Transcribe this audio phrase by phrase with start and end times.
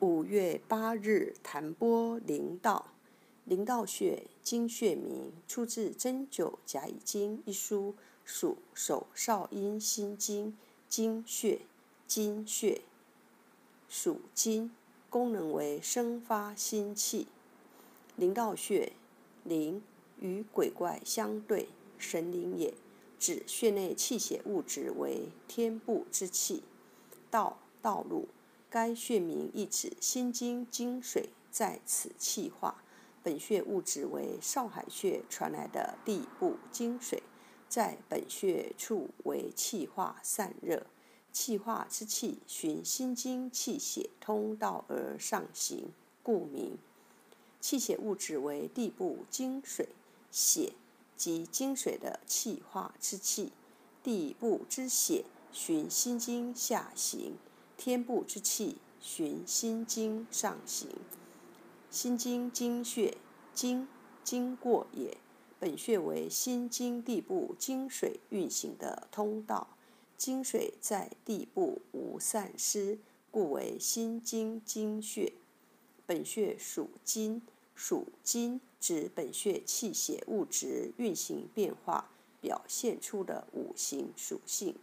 [0.00, 2.92] 五月八日，弹拨灵道。
[3.44, 10.56] 灵道穴，经穴名，出自《针灸甲乙经》一书，属手少阴心经。
[10.88, 11.62] 经穴，
[12.06, 12.82] 经穴，
[13.88, 14.70] 属金，
[15.10, 17.26] 功能为生发心气。
[18.14, 18.92] 灵道穴，
[19.42, 19.82] 灵
[20.20, 21.68] 与鬼怪相对，
[21.98, 22.72] 神灵也，
[23.18, 26.62] 指穴内气血物质为天部之气。
[27.32, 28.28] 道，道路。
[28.70, 32.82] 该穴名意指心经精水在此气化，
[33.22, 37.22] 本穴物质为少海穴传来的地部精水，
[37.66, 40.86] 在本穴处为气化散热，
[41.32, 45.90] 气化之气循心经气血通道而上行，
[46.22, 46.76] 故名。
[47.60, 49.88] 气血物质为地部精水，
[50.30, 50.74] 血
[51.16, 53.50] 即精水的气化之气，
[54.02, 57.32] 地部之血循心经下行。
[57.78, 60.90] 天部之气循心经上行，
[61.88, 63.16] 心经经穴
[63.54, 63.86] 经
[64.24, 65.16] 经过也。
[65.60, 69.76] 本穴为心经地部经水运行的通道，
[70.16, 72.98] 经水在地部无散失，
[73.30, 75.32] 故为心经经穴。
[76.04, 77.42] 本穴属金，
[77.74, 84.74] 属金指本穴气血物质运行变化表现出的五行属性。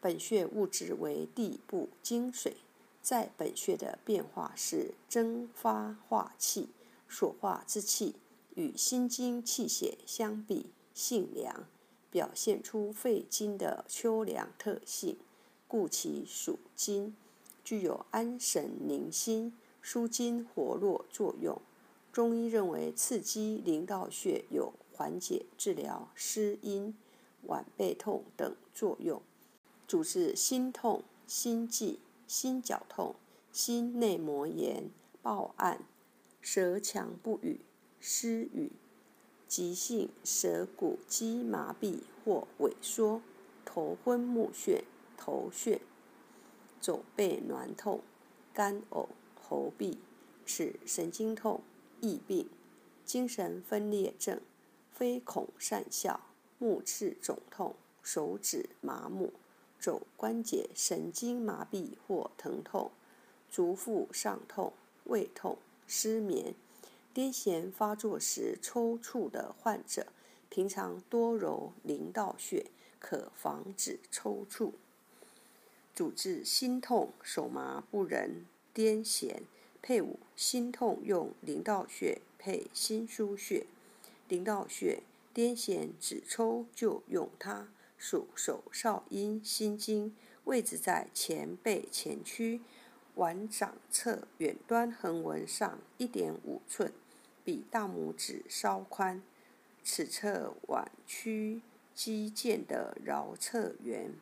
[0.00, 2.56] 本穴物质为地部精水，
[3.02, 6.68] 在本穴的变化是蒸发化气，
[7.08, 8.14] 所化之气
[8.54, 11.66] 与心经气血相比性凉，
[12.10, 15.16] 表现出肺经的秋凉特性，
[15.66, 17.16] 故其属金，
[17.64, 21.60] 具有安神宁心、舒筋活络作用。
[22.12, 26.96] 中医认为，刺激灵道穴有缓解、治疗湿阴、
[27.46, 29.20] 脘背痛等作用。
[29.88, 33.14] 主治心痛、心悸、心绞痛、
[33.50, 34.90] 心内膜炎、
[35.22, 35.82] 暴按、
[36.42, 37.62] 舌强不语、
[37.98, 38.72] 失语、
[39.46, 43.22] 急性舌骨肌麻痹或萎缩、
[43.64, 44.82] 头昏目眩、
[45.16, 45.80] 头眩、
[46.82, 48.02] 肘背挛痛、
[48.52, 49.06] 干呕、
[49.40, 49.96] 喉痹、
[50.44, 51.62] 齿神经痛、
[52.02, 52.46] 疫病、
[53.06, 54.38] 精神分裂症、
[54.90, 56.20] 非恐善笑、
[56.58, 59.32] 目赤肿痛、手指麻木。
[59.80, 62.90] 肘关节神经麻痹或疼痛，
[63.50, 64.72] 足腹上痛、
[65.04, 66.54] 胃痛、失眠、
[67.14, 70.08] 癫痫发作时抽搐的患者，
[70.48, 72.66] 平常多揉灵道穴，
[72.98, 74.72] 可防止抽搐。
[75.94, 79.42] 主治心痛、手麻不仁、癫痫，
[79.80, 83.66] 配伍心痛用灵道穴配心腧穴。
[84.28, 85.02] 灵道穴
[85.34, 87.68] 癫痫止抽就用它。
[87.98, 90.14] 属手少阴心经，
[90.44, 92.60] 位置在前背前区
[93.16, 96.92] 腕掌侧远端横纹上一点五寸，
[97.44, 99.22] 比大拇指稍宽。
[99.82, 101.60] 此侧腕屈
[101.94, 104.12] 肌腱的桡侧缘，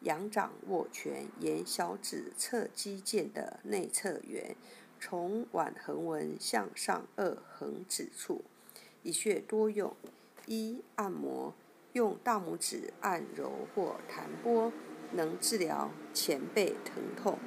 [0.00, 4.54] 仰掌握拳沿小指侧肌腱的内侧缘，
[5.00, 8.42] 从腕横纹向上二横指处。
[9.02, 9.94] 一穴多用：
[10.46, 11.54] 一按摩。
[11.94, 14.72] 用大拇指按揉或弹拨，
[15.12, 17.38] 能治疗前背疼痛。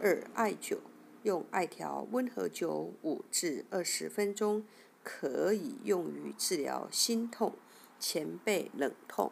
[0.00, 0.78] 二、艾灸，
[1.22, 4.64] 用艾条温和灸五至二十分钟，
[5.02, 7.52] 可以用于治疗心痛、
[8.00, 9.30] 前背冷痛。